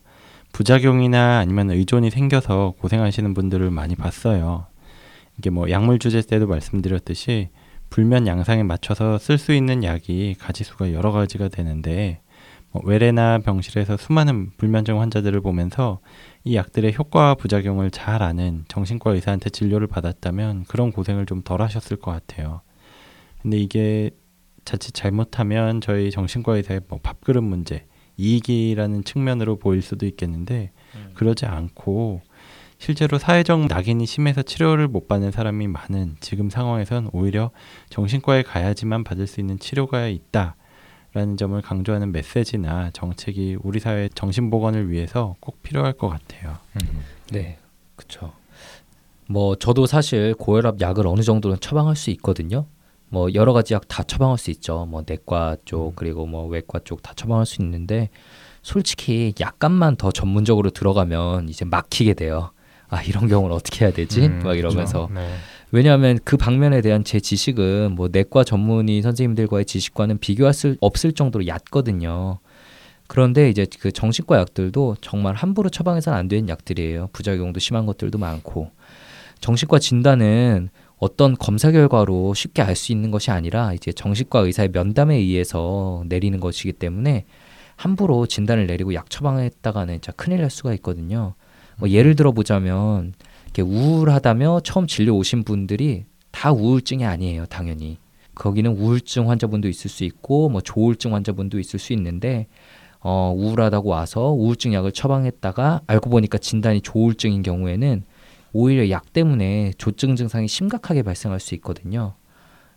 부작용이나 0.51 1.39
아니면 1.39 1.71
의존이 1.71 2.09
생겨서 2.09 2.73
고생하시는 2.79 3.33
분들을 3.33 3.69
많이 3.71 3.95
봤어요. 3.95 4.67
이게 5.37 5.49
뭐 5.49 5.69
약물 5.69 5.99
주제 5.99 6.21
때도 6.21 6.47
말씀드렸듯이 6.47 7.49
불면 7.89 8.27
양상에 8.27 8.63
맞춰서 8.63 9.17
쓸 9.17 9.37
수 9.37 9.53
있는 9.53 9.83
약이 9.83 10.35
가지수가 10.39 10.93
여러 10.93 11.11
가지가 11.11 11.47
되는데 11.49 12.21
뭐 12.71 12.81
외래나 12.85 13.39
병실에서 13.39 13.97
수많은 13.97 14.51
불면증 14.57 14.99
환자들을 14.99 15.41
보면서 15.41 15.99
이 16.43 16.55
약들의 16.55 16.95
효과와 16.97 17.35
부작용을 17.35 17.91
잘 17.91 18.23
아는 18.23 18.65
정신과 18.67 19.11
의사한테 19.11 19.49
진료를 19.49 19.87
받았다면 19.87 20.65
그런 20.67 20.91
고생을 20.91 21.25
좀 21.25 21.43
덜 21.43 21.61
하셨을 21.61 21.97
것 21.97 22.11
같아요. 22.11 22.61
근데 23.41 23.57
이게 23.57 24.11
자칫 24.65 24.93
잘못하면 24.93 25.81
저희 25.81 26.09
정신과 26.09 26.55
의사의 26.55 26.81
뭐 26.87 26.99
밥그릇 27.03 27.43
문제, 27.43 27.85
이익이라는 28.17 29.03
측면으로 29.03 29.57
보일 29.57 29.81
수도 29.81 30.05
있겠는데 30.05 30.71
그러지 31.13 31.45
않고 31.45 32.21
실제로 32.77 33.17
사회적 33.17 33.67
낙인이 33.67 34.05
심해서 34.05 34.41
치료를 34.41 34.87
못 34.87 35.07
받는 35.07 35.31
사람이 35.31 35.67
많은 35.67 36.17
지금 36.19 36.49
상황에선 36.49 37.09
오히려 37.13 37.51
정신과에 37.89 38.43
가야지만 38.43 39.03
받을 39.03 39.25
수 39.25 39.39
있는 39.39 39.57
치료가 39.57 40.07
있다 40.07 40.55
라는 41.13 41.37
점을 41.37 41.59
강조하는 41.61 42.11
메시지나 42.11 42.89
정책이 42.91 43.57
우리 43.61 43.79
사회 43.79 44.09
정신보건을 44.09 44.89
위해서 44.89 45.35
꼭 45.39 45.61
필요할 45.61 45.93
것 45.93 46.09
같아요. 46.09 46.57
네, 47.31 47.57
그렇죠. 47.95 48.33
뭐 49.27 49.55
저도 49.55 49.85
사실 49.85 50.33
고혈압 50.33 50.81
약을 50.81 51.07
어느 51.07 51.21
정도는 51.21 51.57
처방할 51.61 51.95
수 51.95 52.09
있거든요. 52.11 52.65
뭐 53.13 53.31
여러 53.35 53.53
가지 53.53 53.75
약 53.75 53.83
다 53.87 54.01
처방할 54.01 54.39
수 54.39 54.49
있죠. 54.49 54.87
뭐 54.89 55.03
내과 55.05 55.57
쪽 55.65 55.95
그리고 55.95 56.25
뭐 56.25 56.47
외과 56.47 56.79
쪽 56.83 57.03
다 57.03 57.13
처방할 57.13 57.45
수 57.45 57.61
있는데 57.61 58.09
솔직히 58.63 59.33
약간만 59.39 59.97
더 59.97 60.11
전문적으로 60.11 60.71
들어가면 60.71 61.47
이제 61.47 61.63
막히게 61.63 62.15
돼요. 62.15 62.49
아 62.89 63.03
이런 63.03 63.27
경우는 63.27 63.55
어떻게 63.55 63.85
해야 63.85 63.93
되지? 63.93 64.21
음, 64.25 64.39
막 64.43 64.57
이러면서 64.57 65.07
그렇죠. 65.07 65.13
네. 65.13 65.35
왜냐하면 65.71 66.17
그 66.23 66.37
방면에 66.37 66.81
대한 66.81 67.03
제 67.03 67.19
지식은 67.19 67.93
뭐 67.95 68.09
내과 68.11 68.43
전문의 68.43 69.01
선생님들과의 69.03 69.65
지식과는 69.65 70.17
비교할 70.17 70.53
수 70.53 70.75
없을 70.81 71.11
정도로 71.11 71.45
얕거든요. 71.45 72.39
그런데 73.07 73.49
이제 73.49 73.67
그 73.79 73.91
정신과 73.91 74.39
약들도 74.39 74.97
정말 75.01 75.35
함부로 75.35 75.69
처방해서는 75.69 76.17
안 76.17 76.27
되는 76.27 76.49
약들이에요. 76.49 77.09
부작용도 77.13 77.59
심한 77.59 77.85
것들도 77.85 78.17
많고 78.17 78.71
정신과 79.39 79.77
진단은 79.79 80.69
어떤 81.03 81.35
검사 81.35 81.69
결과로 81.69 82.33
쉽게 82.33 82.61
알 82.61 82.77
수 82.77 82.93
있는 82.93 83.11
것이 83.11 83.29
아니라 83.29 83.73
이제 83.73 83.91
정신과 83.91 84.39
의사의 84.39 84.69
면담에 84.69 85.15
의해서 85.15 86.03
내리는 86.07 86.39
것이기 86.39 86.73
때문에 86.73 87.25
함부로 87.75 88.25
진단을 88.25 88.67
내리고 88.67 88.93
약 88.93 89.09
처방했다가는 89.09 89.95
진짜 89.95 90.11
큰일 90.13 90.41
날 90.41 90.49
수가 90.49 90.73
있거든요. 90.75 91.35
뭐 91.77 91.89
예를 91.89 92.15
들어 92.15 92.31
보자면 92.31 93.13
이렇게 93.43 93.61
우울하다며 93.63 94.61
처음 94.63 94.87
진료 94.87 95.15
오신 95.17 95.43
분들이 95.43 96.05
다 96.31 96.51
우울증이 96.53 97.05
아니에요, 97.05 97.47
당연히. 97.47 97.97
거기는 98.33 98.71
우울증 98.71 99.29
환자분도 99.29 99.67
있을 99.67 99.89
수 99.89 100.05
있고 100.05 100.49
뭐 100.49 100.61
조울증 100.61 101.13
환자분도 101.13 101.59
있을 101.59 101.79
수 101.79 101.93
있는데 101.93 102.47
어, 103.01 103.33
우울하다고 103.35 103.89
와서 103.89 104.31
우울증 104.31 104.73
약을 104.73 104.93
처방했다가 104.93 105.81
알고 105.85 106.09
보니까 106.09 106.37
진단이 106.37 106.81
조울증인 106.81 107.43
경우에는 107.43 108.03
오히려 108.53 108.89
약 108.89 109.11
때문에 109.13 109.73
조증 109.77 110.15
증상이 110.15 110.47
심각하게 110.47 111.03
발생할 111.03 111.39
수 111.39 111.55
있거든요. 111.55 112.13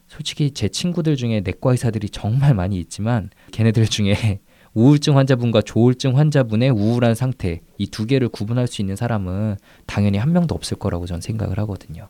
솔직히 0.08 0.52
제 0.52 0.68
친구들 0.68 1.16
중에 1.16 1.40
내과 1.40 1.72
의사들이 1.72 2.10
정말 2.10 2.54
많이 2.54 2.78
있지만 2.78 3.30
걔네들 3.52 3.86
중에 3.86 4.40
우울증 4.74 5.16
환자분과 5.16 5.62
조울증 5.62 6.18
환자분의 6.18 6.70
우울한 6.70 7.14
상태 7.14 7.62
이 7.78 7.86
두 7.86 8.06
개를 8.06 8.28
구분할 8.28 8.66
수 8.66 8.82
있는 8.82 8.94
사람은 8.94 9.56
당연히 9.86 10.18
한 10.18 10.32
명도 10.32 10.54
없을 10.54 10.76
거라고 10.78 11.06
저는 11.06 11.20
생각을 11.22 11.58
하거든요. 11.60 12.08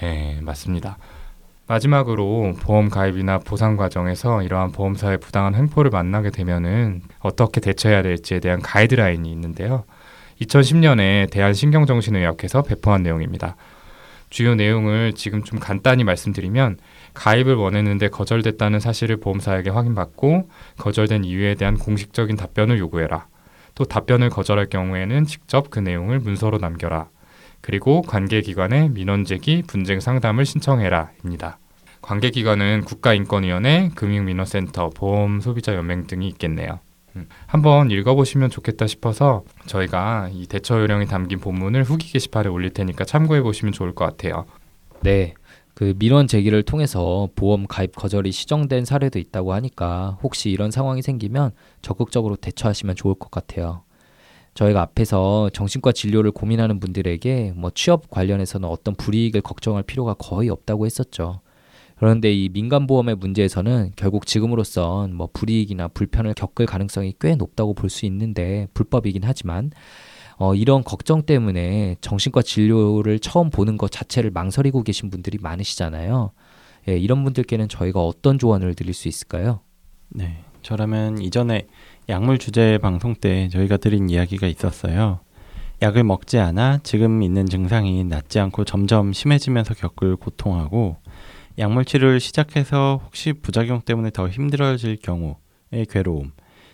네, 0.00 0.38
맞습니다. 0.42 0.98
마지막으로 1.66 2.54
보험 2.60 2.90
가입이나 2.90 3.38
보상 3.38 3.76
과정에서 3.76 4.42
이러한 4.42 4.72
보험사의 4.72 5.18
부당한 5.18 5.54
횡포를 5.54 5.90
만나게 5.90 6.30
되면은 6.30 7.02
어떻게 7.20 7.60
대처해야 7.60 8.02
될지에 8.02 8.40
대한 8.40 8.60
가이드라인이 8.60 9.30
있는데요. 9.30 9.84
2010년에 10.40 11.30
대한신경정신의학회에서 11.30 12.62
배포한 12.62 13.02
내용입니다. 13.02 13.56
주요 14.30 14.54
내용을 14.54 15.12
지금 15.12 15.44
좀 15.44 15.60
간단히 15.60 16.02
말씀드리면 16.02 16.78
가입을 17.14 17.54
원했는데 17.54 18.08
거절됐다는 18.08 18.80
사실을 18.80 19.18
보험사에게 19.18 19.70
확인받고 19.70 20.48
거절된 20.78 21.24
이유에 21.24 21.54
대한 21.54 21.78
공식적인 21.78 22.36
답변을 22.36 22.78
요구해라. 22.78 23.28
또 23.76 23.84
답변을 23.84 24.30
거절할 24.30 24.68
경우에는 24.68 25.24
직접 25.26 25.70
그 25.70 25.78
내용을 25.78 26.18
문서로 26.18 26.58
남겨라. 26.58 27.08
그리고 27.60 28.02
관계기관에 28.02 28.88
민원 28.90 29.24
제기, 29.24 29.62
분쟁 29.66 30.00
상담을 30.00 30.44
신청해라입니다. 30.44 31.58
관계기관은 32.02 32.82
국가인권위원회, 32.84 33.90
금융민원센터, 33.94 34.90
보험소비자연맹 34.90 36.06
등이 36.06 36.28
있겠네요. 36.28 36.80
음, 37.16 37.28
한번 37.46 37.90
읽어보시면 37.90 38.50
좋겠다 38.50 38.86
싶어서 38.86 39.44
저희가 39.66 40.30
이 40.32 40.46
대처 40.46 40.80
요령이 40.80 41.06
담긴 41.06 41.38
본문을 41.38 41.84
후기 41.84 42.10
게시판에 42.12 42.48
올릴 42.48 42.70
테니까 42.70 43.04
참고해 43.04 43.42
보시면 43.42 43.72
좋을 43.72 43.94
것 43.94 44.04
같아요. 44.04 44.46
네. 45.00 45.34
그 45.74 45.92
민원 45.98 46.28
제기를 46.28 46.62
통해서 46.62 47.28
보험 47.34 47.66
가입 47.66 47.96
거절이 47.96 48.30
시정된 48.30 48.84
사례도 48.84 49.18
있다고 49.18 49.52
하니까 49.54 50.18
혹시 50.22 50.50
이런 50.50 50.70
상황이 50.70 51.02
생기면 51.02 51.50
적극적으로 51.82 52.36
대처하시면 52.36 52.94
좋을 52.94 53.16
것 53.16 53.30
같아요. 53.30 53.82
저희가 54.54 54.82
앞에서 54.82 55.50
정신과 55.52 55.90
진료를 55.90 56.30
고민하는 56.30 56.78
분들에게 56.78 57.54
뭐 57.56 57.72
취업 57.74 58.08
관련해서는 58.08 58.68
어떤 58.68 58.94
불이익을 58.94 59.40
걱정할 59.40 59.82
필요가 59.82 60.14
거의 60.14 60.48
없다고 60.48 60.86
했었죠. 60.86 61.40
그런데 61.96 62.32
이 62.32 62.48
민간보험의 62.48 63.14
문제에서는 63.16 63.92
결국 63.96 64.26
지금으로선 64.26 65.14
뭐 65.14 65.28
불이익이나 65.32 65.88
불편을 65.88 66.34
겪을 66.34 66.66
가능성이 66.66 67.14
꽤 67.20 67.36
높다고 67.36 67.74
볼 67.74 67.88
수 67.88 68.06
있는데 68.06 68.66
불법이긴 68.74 69.22
하지만 69.24 69.70
어, 70.36 70.54
이런 70.54 70.82
걱정 70.82 71.22
때문에 71.22 71.96
정신과 72.00 72.42
진료를 72.42 73.20
처음 73.20 73.50
보는 73.50 73.76
것 73.78 73.90
자체를 73.92 74.30
망설이고 74.32 74.82
계신 74.82 75.08
분들이 75.10 75.38
많으시잖아요. 75.40 76.32
예, 76.88 76.98
이런 76.98 77.22
분들께는 77.22 77.68
저희가 77.68 78.00
어떤 78.00 78.38
조언을 78.38 78.74
드릴 78.74 78.92
수 78.94 79.06
있을까요? 79.06 79.60
네, 80.08 80.42
저라면 80.62 81.22
이전에 81.22 81.68
약물 82.08 82.38
주제 82.38 82.78
방송 82.78 83.14
때 83.14 83.48
저희가 83.48 83.76
드린 83.76 84.10
이야기가 84.10 84.48
있었어요. 84.48 85.20
약을 85.82 86.02
먹지 86.02 86.38
않아 86.38 86.80
지금 86.82 87.22
있는 87.22 87.46
증상이 87.46 88.02
낫지 88.04 88.40
않고 88.40 88.64
점점 88.64 89.12
심해지면서 89.12 89.74
겪을 89.74 90.16
고통하고 90.16 90.96
약물 91.58 91.84
치료를 91.84 92.20
시작해서 92.20 93.00
혹시 93.04 93.32
부작용 93.32 93.80
때문에 93.80 94.10
더 94.10 94.28
힘들어질 94.28 94.96
경우의 94.96 95.86
괴로움 95.88 96.32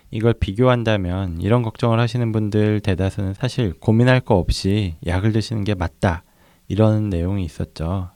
이걸 0.09 0.33
비교한다면 0.33 1.39
이런 1.39 1.61
걱정을 1.61 1.99
하시는 1.99 2.31
분들 2.31 2.81
대다수는 2.81 3.33
사실 3.33 3.73
고민할 3.79 4.19
거 4.21 4.35
없이 4.35 4.95
약을 5.05 5.31
드시는 5.31 5.63
게 5.63 5.75
맞다 5.75 6.23
이런 6.67 7.09
내용이 7.09 7.45
있었죠. 7.45 8.09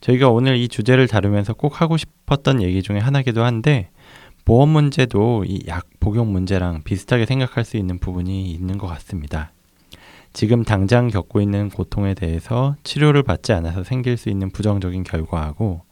저희가 0.00 0.28
오늘 0.30 0.56
이 0.56 0.68
주제를 0.68 1.08
다루면서 1.08 1.54
꼭 1.54 1.80
하고 1.80 1.96
싶었던 1.96 2.62
얘기 2.62 2.82
중에 2.82 2.98
하나기도 2.98 3.42
한데 3.44 3.90
보험 4.44 4.70
문제도 4.70 5.44
이 5.46 5.60
약 5.66 5.86
복용 6.00 6.32
문제랑 6.32 6.82
비슷하게 6.84 7.26
생각할 7.26 7.64
수 7.64 7.76
있는 7.76 7.98
부분이 7.98 8.50
있는 8.50 8.78
것 8.78 8.86
같습니다. 8.86 9.52
지금 10.32 10.62
당장 10.62 11.08
겪고 11.08 11.40
있는 11.40 11.68
고통에 11.68 12.14
대해서 12.14 12.76
치료를 12.84 13.22
받지 13.24 13.52
않아서 13.52 13.82
생길 13.82 14.16
수 14.16 14.30
있는 14.30 14.50
부정적인 14.50 15.02
결과하고 15.02 15.82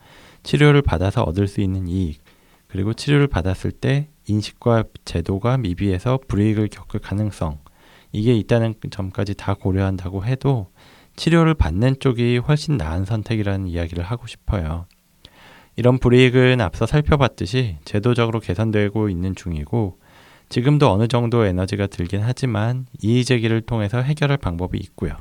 치료를 0.46 0.80
받아서 0.80 1.24
얻을 1.24 1.48
수 1.48 1.60
있는 1.60 1.88
이익, 1.88 2.22
그리고 2.68 2.94
치료를 2.94 3.26
받았을 3.26 3.72
때 3.72 4.08
인식과 4.28 4.84
제도가 5.04 5.58
미비해서 5.58 6.20
불이익을 6.28 6.68
겪을 6.68 7.00
가능성, 7.00 7.58
이게 8.12 8.32
있다는 8.32 8.74
점까지 8.88 9.34
다 9.34 9.54
고려한다고 9.54 10.24
해도 10.24 10.70
치료를 11.16 11.54
받는 11.54 11.96
쪽이 11.98 12.38
훨씬 12.38 12.76
나은 12.76 13.04
선택이라는 13.06 13.66
이야기를 13.66 14.04
하고 14.04 14.28
싶어요. 14.28 14.86
이런 15.74 15.98
불이익은 15.98 16.60
앞서 16.60 16.86
살펴봤듯이 16.86 17.78
제도적으로 17.84 18.38
개선되고 18.38 19.08
있는 19.08 19.34
중이고 19.34 19.98
지금도 20.48 20.88
어느 20.88 21.08
정도 21.08 21.44
에너지가 21.44 21.88
들긴 21.88 22.20
하지만 22.22 22.86
이의 23.02 23.24
제기를 23.24 23.62
통해서 23.62 24.00
해결할 24.00 24.36
방법이 24.36 24.78
있고요. 24.78 25.16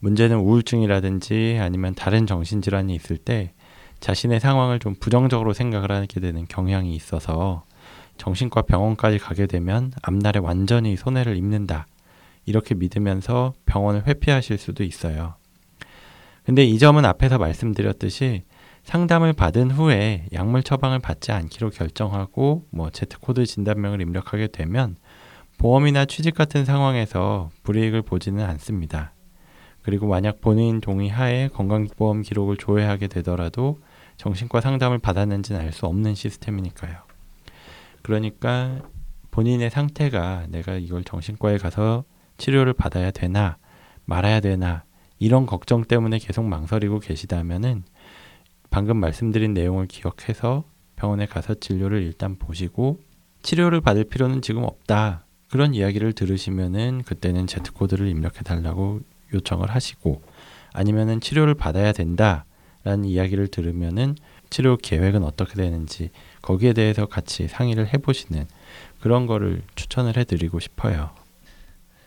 문제는 0.00 0.36
우울증이라든지 0.36 1.58
아니면 1.58 1.94
다른 1.94 2.26
정신질환이 2.26 2.94
있을 2.94 3.16
때 3.16 3.54
자신의 4.00 4.40
상황을 4.40 4.78
좀 4.78 4.94
부정적으로 4.98 5.52
생각을 5.52 5.92
하게 5.92 6.20
되는 6.20 6.46
경향이 6.46 6.94
있어서 6.94 7.64
정신과 8.16 8.62
병원까지 8.62 9.18
가게 9.18 9.46
되면 9.46 9.92
앞날에 10.02 10.40
완전히 10.40 10.96
손해를 10.96 11.36
입는다. 11.36 11.86
이렇게 12.44 12.74
믿으면서 12.74 13.54
병원을 13.66 14.06
회피하실 14.06 14.58
수도 14.58 14.82
있어요. 14.84 15.34
근데 16.44 16.64
이 16.64 16.78
점은 16.78 17.04
앞에서 17.04 17.38
말씀드렸듯이 17.38 18.42
상담을 18.82 19.34
받은 19.34 19.70
후에 19.70 20.26
약물 20.32 20.62
처방을 20.62 20.98
받지 20.98 21.32
않기로 21.32 21.70
결정하고 21.70 22.66
뭐 22.70 22.90
Z코드 22.90 23.44
진단명을 23.44 24.00
입력하게 24.00 24.48
되면 24.48 24.96
보험이나 25.58 26.06
취직 26.06 26.34
같은 26.34 26.64
상황에서 26.64 27.50
불이익을 27.62 28.02
보지는 28.02 28.44
않습니다. 28.44 29.12
그리고 29.82 30.06
만약 30.06 30.40
본인 30.40 30.80
동의하에 30.80 31.48
건강보험 31.48 32.22
기록을 32.22 32.56
조회하게 32.56 33.08
되더라도 33.08 33.78
정신과 34.20 34.60
상담을 34.60 34.98
받았는지는 34.98 35.58
알 35.58 35.72
수 35.72 35.86
없는 35.86 36.14
시스템이니까요. 36.14 36.98
그러니까 38.02 38.82
본인의 39.30 39.70
상태가 39.70 40.44
내가 40.48 40.74
이걸 40.74 41.04
정신과에 41.04 41.56
가서 41.56 42.04
치료를 42.36 42.74
받아야 42.74 43.10
되나 43.12 43.56
말아야 44.04 44.40
되나 44.40 44.84
이런 45.18 45.46
걱정 45.46 45.84
때문에 45.84 46.18
계속 46.18 46.44
망설이고 46.44 46.98
계시다면은 46.98 47.84
방금 48.68 48.98
말씀드린 48.98 49.54
내용을 49.54 49.86
기억해서 49.86 50.64
병원에 50.96 51.24
가서 51.24 51.54
진료를 51.54 52.02
일단 52.02 52.36
보시고 52.36 53.00
치료를 53.42 53.80
받을 53.80 54.04
필요는 54.04 54.42
지금 54.42 54.64
없다. 54.64 55.24
그런 55.48 55.74
이야기를 55.74 56.12
들으시면은 56.12 57.04
그때는 57.06 57.46
Z코드를 57.46 58.06
입력해 58.08 58.42
달라고 58.44 59.00
요청을 59.32 59.70
하시고 59.70 60.22
아니면은 60.74 61.20
치료를 61.20 61.54
받아야 61.54 61.92
된다 61.92 62.44
라는 62.82 63.04
이야기를 63.04 63.48
들으면은 63.48 64.16
치료 64.48 64.76
계획은 64.76 65.22
어떻게 65.22 65.54
되는지 65.54 66.10
거기에 66.42 66.72
대해서 66.72 67.06
같이 67.06 67.46
상의를 67.46 67.92
해 67.92 67.98
보시는 67.98 68.46
그런 69.00 69.26
거를 69.26 69.62
추천을 69.74 70.16
해 70.16 70.24
드리고 70.24 70.60
싶어요. 70.60 71.10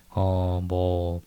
어, 0.09 0.61
뭐 0.63 1.21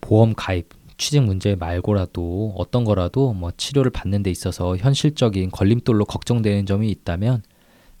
보험 0.00 0.34
가입 0.34 0.68
취직 0.96 1.22
문제 1.22 1.54
말고라도 1.54 2.54
어떤 2.58 2.84
거라도 2.84 3.32
뭐 3.32 3.50
치료를 3.56 3.90
받는 3.90 4.22
데 4.22 4.30
있어서 4.30 4.76
현실적인 4.76 5.50
걸림돌로 5.50 6.04
걱정되는 6.04 6.66
점이 6.66 6.90
있다면 6.90 7.42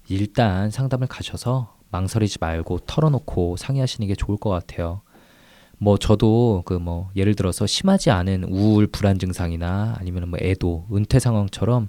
일단 0.08 0.70
상담을 0.70 1.06
가셔서 1.06 1.76
망설이지 1.90 2.38
말고 2.40 2.80
털어놓고 2.80 3.56
상의하시는 3.56 4.06
게 4.06 4.14
좋을 4.14 4.36
것 4.36 4.50
같아요. 4.50 5.00
뭐 5.82 5.96
저도 5.98 6.62
그 6.66 6.78
뭐 6.80 7.10
예를 7.16 7.34
들어서 7.34 7.66
심하지 7.66 8.10
않은 8.10 8.44
우울 8.44 8.86
불안 8.86 9.18
증상이나 9.18 9.96
아니면 9.98 10.28
뭐 10.30 10.38
애도 10.40 10.86
은퇴 10.92 11.18
상황처럼 11.18 11.88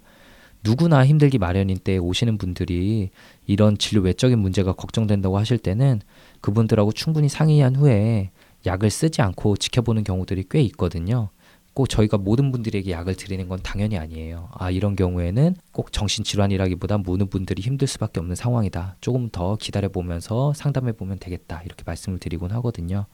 누구나 0.64 1.06
힘들기 1.06 1.38
마련인 1.40 1.78
때 1.78 1.98
오시는 1.98 2.38
분들이 2.38 3.10
이런 3.48 3.78
진료 3.78 4.02
외적인 4.04 4.38
문제가 4.40 4.74
걱정된다고 4.74 5.38
하실 5.38 5.58
때는 5.58 6.02
그분들하고 6.42 6.92
충분히 6.92 7.30
상의한 7.30 7.76
후에 7.76 8.32
약을 8.66 8.90
쓰지 8.92 9.22
않고 9.22 9.58
지켜보는 9.58 10.04
경우들이 10.04 10.46
꽤 10.52 10.62
있거든요. 10.64 11.30
꼭 11.74 11.88
저희가 11.90 12.18
모든 12.18 12.52
분들에게 12.52 12.92
약을 12.92 13.16
드리는 13.16 13.48
건 13.48 13.60
당연히 13.64 13.98
아니에요. 13.98 14.50
아, 14.54 14.70
이런 14.72 14.96
경우에는 14.96 15.56
꼭 15.72 15.92
정신질환이라기보다 15.94 16.98
모든 17.00 17.28
분들이 17.30 17.62
힘들 17.62 17.88
수밖에 17.88 18.20
없는 18.20 18.36
상황이다. 18.36 18.98
조금 19.02 19.30
더 19.32 19.56
기다려보면서 19.56 20.54
상담해보면 20.54 21.20
되겠다. 21.20 21.64
이렇게 21.66 21.84
말씀을 21.86 22.20
드리곤 22.20 22.52
하거든요. 22.52 23.06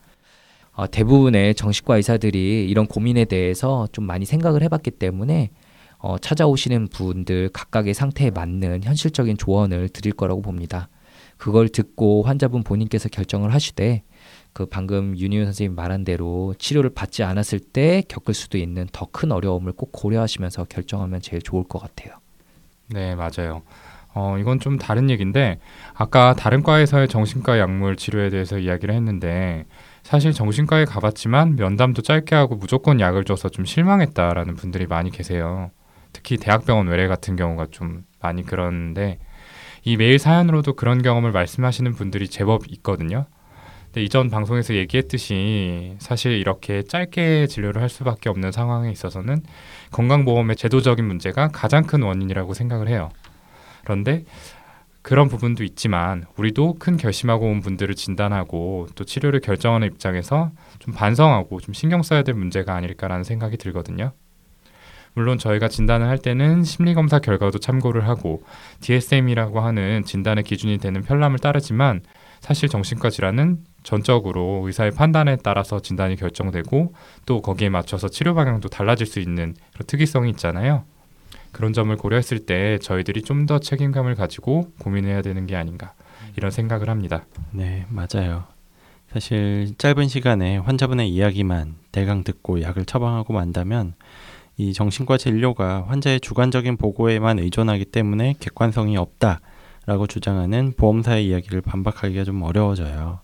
어, 0.78 0.86
대부분의 0.88 1.56
정신과 1.56 1.96
의사들이 1.96 2.64
이런 2.70 2.86
고민에 2.86 3.24
대해서 3.24 3.88
좀 3.90 4.04
많이 4.04 4.24
생각을 4.24 4.62
해봤기 4.62 4.92
때문에 4.92 5.50
어, 5.98 6.18
찾아오시는 6.18 6.86
분들 6.86 7.48
각각의 7.52 7.94
상태에 7.94 8.30
맞는 8.30 8.84
현실적인 8.84 9.36
조언을 9.36 9.88
드릴 9.88 10.12
거라고 10.12 10.40
봅니다. 10.40 10.88
그걸 11.36 11.68
듣고 11.68 12.22
환자분 12.22 12.62
본인께서 12.62 13.08
결정을 13.08 13.52
하시되 13.52 14.04
그 14.52 14.66
방금 14.66 15.18
윤희원 15.18 15.46
선생님 15.46 15.74
말한 15.74 16.04
대로 16.04 16.54
치료를 16.60 16.90
받지 16.90 17.24
않았을 17.24 17.58
때 17.58 18.04
겪을 18.06 18.32
수도 18.32 18.56
있는 18.56 18.86
더 18.92 19.08
큰 19.10 19.32
어려움을 19.32 19.72
꼭 19.72 19.90
고려하시면서 19.90 20.66
결정하면 20.68 21.20
제일 21.20 21.42
좋을 21.42 21.64
것 21.64 21.80
같아요. 21.80 22.14
네, 22.86 23.16
맞아요. 23.16 23.62
어, 24.14 24.36
이건 24.38 24.60
좀 24.60 24.78
다른 24.78 25.10
얘기인데 25.10 25.58
아까 25.94 26.34
다른 26.34 26.62
과에서의 26.62 27.08
정신과 27.08 27.58
약물 27.58 27.96
치료에 27.96 28.30
대해서 28.30 28.58
이야기를 28.58 28.94
했는데 28.94 29.66
사실 30.08 30.32
정신과에 30.32 30.86
가봤지만 30.86 31.56
면담도 31.56 32.00
짧게 32.00 32.34
하고 32.34 32.56
무조건 32.56 32.98
약을 32.98 33.24
줘서 33.24 33.50
좀 33.50 33.66
실망했다라는 33.66 34.54
분들이 34.54 34.86
많이 34.86 35.10
계세요. 35.10 35.70
특히 36.14 36.38
대학병원 36.38 36.86
외래 36.86 37.06
같은 37.08 37.36
경우가 37.36 37.66
좀 37.70 38.04
많이 38.18 38.42
그런데 38.42 39.18
이 39.84 39.98
메일 39.98 40.18
사연으로도 40.18 40.76
그런 40.76 41.02
경험을 41.02 41.30
말씀하시는 41.32 41.92
분들이 41.92 42.26
제법 42.26 42.62
있거든요. 42.68 43.26
근데 43.84 44.02
이전 44.02 44.30
방송에서 44.30 44.72
얘기했듯이 44.76 45.96
사실 45.98 46.32
이렇게 46.32 46.82
짧게 46.84 47.46
진료를 47.46 47.82
할 47.82 47.90
수밖에 47.90 48.30
없는 48.30 48.50
상황에 48.50 48.90
있어서는 48.90 49.42
건강보험의 49.92 50.56
제도적인 50.56 51.04
문제가 51.04 51.48
가장 51.48 51.82
큰 51.82 52.00
원인이라고 52.00 52.54
생각을 52.54 52.88
해요. 52.88 53.10
그런데 53.84 54.24
그런 55.08 55.28
부분도 55.28 55.64
있지만 55.64 56.26
우리도 56.36 56.74
큰 56.78 56.98
결심하고 56.98 57.46
온 57.46 57.62
분들을 57.62 57.94
진단하고 57.94 58.88
또 58.94 59.04
치료를 59.04 59.40
결정하는 59.40 59.86
입장에서 59.86 60.50
좀 60.80 60.92
반성하고 60.92 61.60
좀 61.60 61.72
신경 61.72 62.02
써야 62.02 62.22
될 62.22 62.34
문제가 62.34 62.74
아닐까라는 62.74 63.24
생각이 63.24 63.56
들거든요. 63.56 64.12
물론 65.14 65.38
저희가 65.38 65.68
진단을 65.68 66.08
할 66.08 66.18
때는 66.18 66.62
심리검사 66.62 67.20
결과도 67.20 67.58
참고를 67.58 68.06
하고 68.06 68.42
DSM이라고 68.80 69.60
하는 69.60 70.04
진단의 70.04 70.44
기준이 70.44 70.76
되는 70.76 71.00
편람을 71.00 71.38
따르지만 71.38 72.02
사실 72.40 72.68
정신과 72.68 73.08
질환은 73.08 73.64
전적으로 73.84 74.60
의사의 74.66 74.90
판단에 74.90 75.38
따라서 75.42 75.80
진단이 75.80 76.16
결정되고 76.16 76.92
또 77.24 77.40
거기에 77.40 77.70
맞춰서 77.70 78.08
치료 78.08 78.34
방향도 78.34 78.68
달라질 78.68 79.06
수 79.06 79.20
있는 79.20 79.54
특이성이 79.86 80.28
있잖아요. 80.32 80.84
그런 81.52 81.72
점을 81.72 81.94
고려했을 81.96 82.40
때 82.40 82.78
저희들이 82.78 83.22
좀 83.22 83.46
더 83.46 83.58
책임감을 83.58 84.14
가지고 84.14 84.70
고민해야 84.78 85.22
되는 85.22 85.46
게 85.46 85.56
아닌가 85.56 85.94
이런 86.36 86.50
생각을 86.50 86.90
합니다. 86.90 87.24
네, 87.52 87.86
맞아요. 87.88 88.44
사실 89.10 89.74
짧은 89.78 90.08
시간에 90.08 90.58
환자분의 90.58 91.08
이야기만 91.08 91.76
대강 91.92 92.24
듣고 92.24 92.60
약을 92.60 92.84
처방하고 92.84 93.32
만다면 93.32 93.94
이 94.58 94.72
정신과 94.74 95.16
진료가 95.16 95.86
환자의 95.88 96.20
주관적인 96.20 96.76
보고에만 96.76 97.38
의존하기 97.38 97.86
때문에 97.86 98.34
객관성이 98.38 98.96
없다라고 98.98 100.06
주장하는 100.08 100.74
보험사의 100.76 101.26
이야기를 101.28 101.62
반박하기가 101.62 102.24
좀 102.24 102.42
어려워져요. 102.42 103.20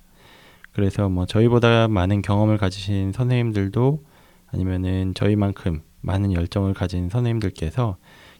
그래서 0.72 1.08
뭐 1.08 1.26
저희보다 1.26 1.88
많은 1.88 2.22
경험을 2.22 2.56
가지신 2.56 3.12
선생님들도 3.12 4.02
아니면은 4.50 5.12
저희만큼 5.14 5.82
많은 6.04 6.32
열정을 6.32 6.74
가진 6.74 7.08
선생님들께서 7.08 7.96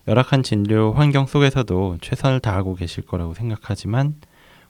열악한 0.06 0.42
진료 0.42 0.92
환경 0.92 1.26
속에서도 1.26 1.98
최선을 2.00 2.40
다하고 2.40 2.74
계실 2.74 3.04
거라고 3.04 3.34
생각하지만 3.34 4.16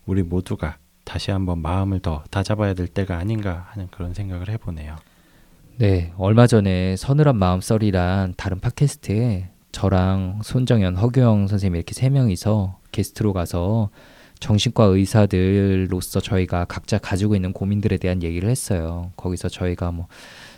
우리 0.06 0.22
모두가 0.22 0.78
다시 1.02 1.30
한번 1.30 1.60
마음을 1.60 2.00
더 2.00 2.22
다잡아야 2.30 2.74
될 2.74 2.86
때가 2.86 3.18
아닌가 3.18 3.66
하는 3.70 3.88
그런 3.90 4.14
생각을 4.14 4.48
해보네요. 4.48 4.96
네, 5.76 6.12
얼마 6.16 6.46
전에 6.46 6.94
서늘한 6.96 7.36
마음 7.36 7.60
썰이란 7.60 8.34
다른 8.36 8.60
팟캐스트에 8.60 9.50
저랑 9.72 10.40
손정현, 10.44 10.96
허규영 10.96 11.48
선생님 11.48 11.74
이렇게 11.74 11.94
세 11.94 12.08
명이서 12.08 12.78
게스트로 12.92 13.32
가서 13.32 13.90
정신과 14.38 14.84
의사들로서 14.84 16.20
저희가 16.20 16.66
각자 16.66 16.98
가지고 16.98 17.34
있는 17.34 17.52
고민들에 17.52 17.96
대한 17.96 18.22
얘기를 18.22 18.48
했어요. 18.48 19.10
거기서 19.16 19.48
저희가 19.48 19.90
뭐 19.90 20.06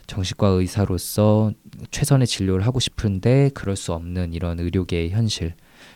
정신과 0.06 0.48
의사로서 0.48 1.52
최선의 1.90 2.26
진료를 2.26 2.64
하고 2.66 2.80
싶은데 2.80 3.50
그럴 3.54 3.76
수 3.76 3.92
없는 3.92 4.32
이런 4.32 4.60
의료계의 4.60 5.10
현실 5.10 5.54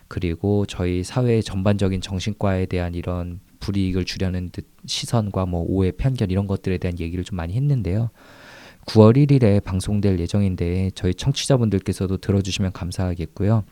그리고 0.08 0.66
저희 0.66 1.04
사회의 1.04 1.42
전반적인 1.42 2.00
정신과에 2.00 2.66
대한 2.66 2.94
이런 2.94 3.40
불이익을 3.60 4.04
주려는 4.04 4.50
듯 4.50 4.66
시선과 4.86 5.46
뭐 5.46 5.64
오해 5.66 5.92
편견 5.92 6.30
이런 6.30 6.46
것들에 6.46 6.78
대한 6.78 6.98
얘기를 6.98 7.22
좀 7.24 7.36
많이 7.36 7.54
했는데요. 7.54 8.10
9월 8.86 9.16
1일에 9.16 9.62
방송될 9.62 10.18
예정인데 10.18 10.90
저희 10.94 11.14
청취자분들께서도 11.14 12.16
들어주시면 12.16 12.72
감사하겠고요. 12.72 13.64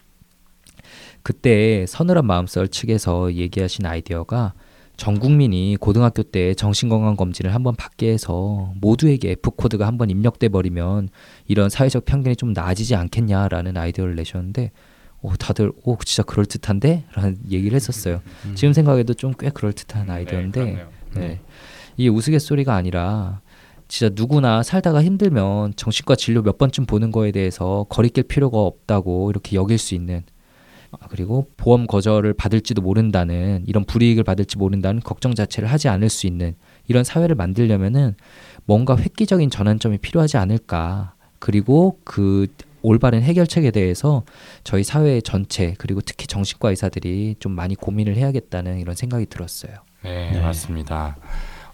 그때 1.22 1.84
서늘한 1.86 2.26
마음썰 2.26 2.68
측에서 2.68 3.32
얘기하신 3.34 3.86
아이디어가 3.86 4.54
전 4.98 5.18
국민이 5.20 5.76
고등학교 5.80 6.24
때 6.24 6.54
정신건강검진을 6.54 7.54
한번 7.54 7.76
받게 7.76 8.10
해서 8.10 8.72
모두에게 8.80 9.30
F코드가 9.30 9.86
한번 9.86 10.10
입력돼 10.10 10.48
버리면 10.48 11.08
이런 11.46 11.70
사회적 11.70 12.04
편견이 12.04 12.34
좀 12.36 12.52
나아지지 12.52 12.96
않겠냐라는 12.96 13.76
아이디어를 13.76 14.16
내셨는데 14.16 14.72
오, 15.22 15.34
다들 15.36 15.72
오 15.84 15.96
진짜 16.04 16.22
그럴 16.24 16.46
듯한데? 16.46 17.04
라는 17.14 17.38
얘기를 17.48 17.74
했었어요. 17.76 18.20
음. 18.46 18.54
지금 18.56 18.72
생각해도 18.72 19.14
좀 19.14 19.32
꽤 19.38 19.50
그럴 19.50 19.72
듯한 19.72 20.10
아이디어인데 20.10 20.64
네, 20.64 20.72
그렇네요. 20.72 20.88
네. 21.14 21.40
이게 21.96 22.08
우스갯소리가 22.08 22.74
아니라 22.74 23.40
진짜 23.86 24.12
누구나 24.14 24.62
살다가 24.64 25.02
힘들면 25.02 25.74
정신과 25.76 26.16
진료 26.16 26.42
몇 26.42 26.58
번쯤 26.58 26.86
보는 26.86 27.12
거에 27.12 27.30
대해서 27.30 27.86
거리낄 27.88 28.24
필요가 28.24 28.58
없다고 28.58 29.30
이렇게 29.30 29.56
여길 29.56 29.78
수 29.78 29.94
있는 29.94 30.22
아, 30.26 30.37
그리고 31.10 31.46
보험 31.56 31.86
거절을 31.86 32.32
받을지도 32.34 32.82
모른다는 32.82 33.62
이런 33.66 33.84
불이익을 33.84 34.24
받을지 34.24 34.56
모른다는 34.56 35.00
걱정 35.00 35.34
자체를 35.34 35.70
하지 35.70 35.88
않을 35.88 36.08
수 36.08 36.26
있는 36.26 36.54
이런 36.86 37.04
사회를 37.04 37.34
만들려면은 37.34 38.14
뭔가 38.64 38.96
획기적인 38.96 39.50
전환점이 39.50 39.98
필요하지 39.98 40.36
않을까. 40.36 41.14
그리고 41.38 41.98
그 42.04 42.46
올바른 42.82 43.22
해결책에 43.22 43.70
대해서 43.70 44.24
저희 44.64 44.84
사회 44.84 45.20
전체 45.20 45.74
그리고 45.78 46.00
특히 46.00 46.26
정신과 46.26 46.70
의사들이 46.70 47.36
좀 47.38 47.52
많이 47.52 47.74
고민을 47.74 48.16
해야겠다는 48.16 48.78
이런 48.78 48.94
생각이 48.94 49.26
들었어요. 49.26 49.72
네, 50.02 50.30
네. 50.32 50.40
맞습니다. 50.40 51.16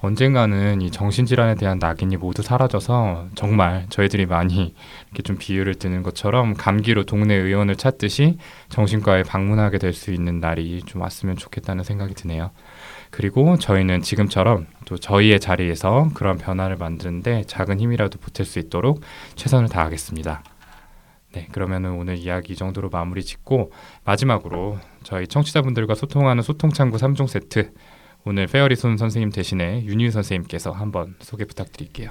언젠가는 0.05 0.83
이 0.83 0.91
정신질환에 0.91 1.55
대한 1.55 1.79
낙인이 1.79 2.17
모두 2.19 2.43
사라져서 2.43 3.29
정말 3.35 3.87
저희들이 3.89 4.27
많이 4.27 4.75
이렇게 5.07 5.23
좀 5.23 5.37
비유를 5.39 5.77
드는 5.77 6.03
것처럼 6.03 6.55
감기로 6.55 7.05
동네 7.05 7.35
의원을 7.35 7.77
찾듯이 7.77 8.39
정신과에 8.69 9.23
방문하게 9.23 9.79
될 9.79 9.95
수 9.95 10.13
있는 10.13 10.41
날이 10.41 10.83
좀 10.83 11.03
왔으면 11.03 11.37
좋겠다는 11.37 11.85
생각이 11.85 12.15
드네요. 12.15 12.51
그리고 13.11 13.57
저희는 13.57 14.03
지금처럼 14.03 14.67
또 14.87 14.97
저희의 14.99 15.39
자리에서 15.39 16.11
그런 16.15 16.37
변화를 16.37 16.77
만드는데 16.77 17.45
작은 17.47 17.79
힘이라도 17.79 18.19
보탤 18.19 18.45
수 18.45 18.59
있도록 18.59 19.01
최선을 19.37 19.69
다하겠습니다. 19.69 20.43
네, 21.33 21.49
그러면은 21.53 21.93
오늘 21.93 22.17
이야기 22.17 22.53
이 22.53 22.57
정도로 22.57 22.91
마무리 22.91 23.23
짓고 23.23 23.73
마지막으로 24.05 24.79
저희 25.05 25.27
청취자분들과 25.29 25.95
소통하는 25.95 26.43
소통 26.43 26.71
창구 26.71 26.97
3종 26.97 27.29
세트 27.29 27.73
오늘 28.27 28.47
페어리손 28.47 28.97
선생님 28.97 29.31
대신에 29.31 29.85
윤유 29.85 30.11
선생님께서 30.11 30.71
한번 30.71 31.15
소개 31.21 31.45
부탁드릴게요. 31.45 32.09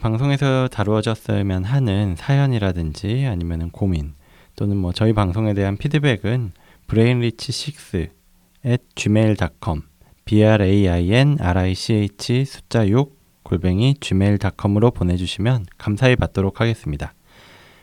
방송에서 0.00 0.66
다루어졌으면 0.66 1.62
하는 1.62 2.16
사연이라든지 2.16 3.26
아니면 3.26 3.70
고민 3.70 4.14
또는 4.56 4.76
뭐 4.76 4.92
저희 4.92 5.12
방송에 5.12 5.54
대한 5.54 5.76
피드백은 5.76 6.50
brainrich6 6.88 8.10
at 8.66 8.82
gmail.com 8.96 9.82
brainrich 10.24 12.44
숫자 12.44 12.88
6 12.88 13.14
골뱅이 13.44 13.94
gmail.com으로 14.00 14.90
보내주시면 14.90 15.66
감사히 15.78 16.16
받도록 16.16 16.60
하겠습니다. 16.60 17.14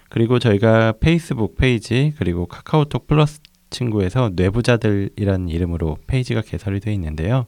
그리고 0.10 0.38
저희가 0.38 0.96
페이스북 1.00 1.56
페이지 1.56 2.14
그리고 2.18 2.46
카카오톡 2.46 3.08
플러스 3.08 3.40
친구에서 3.74 4.32
뇌부자들이라는 4.36 5.50
이름으로 5.50 5.98
페이지가 6.08 6.42
개설이 6.42 6.80
되어 6.80 6.94
있는데요. 6.94 7.48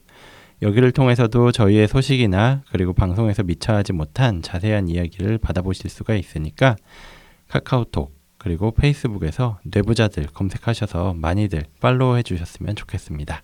여기를 0.60 0.92
통해서도 0.92 1.52
저희의 1.52 1.88
소식이나 1.88 2.62
그리고 2.70 2.92
방송에서 2.92 3.42
미처 3.42 3.74
하지 3.74 3.92
못한 3.94 4.42
자세한 4.42 4.88
이야기를 4.88 5.38
받아보실 5.38 5.88
수가 5.90 6.14
있으니까 6.14 6.76
카카오톡 7.48 8.14
그리고 8.38 8.70
페이스북에서 8.70 9.58
뇌부자들 9.64 10.26
검색하셔서 10.32 11.14
많이들 11.14 11.64
팔로우 11.80 12.16
해 12.16 12.22
주셨으면 12.22 12.76
좋겠습니다. 12.76 13.42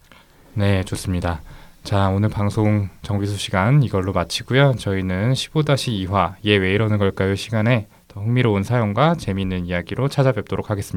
네, 0.55 0.83
좋습니다. 0.85 1.41
자, 1.83 2.09
오늘 2.09 2.29
방송 2.29 2.89
정비수 3.03 3.37
시간 3.37 3.83
이걸로 3.83 4.13
마치고요. 4.13 4.75
저희는 4.79 5.33
15-2화 5.33 6.35
얘 6.47 6.57
왜 6.57 6.73
이러는 6.73 6.99
걸까요 6.99 7.35
시간에 7.35 7.89
더 8.07 8.21
흥미로운 8.21 8.63
사연과 8.63 9.17
재미있는 9.17 9.67
이야기로 9.67 10.09
찾아뵙도록 10.09 10.71
하겠습 10.71 10.97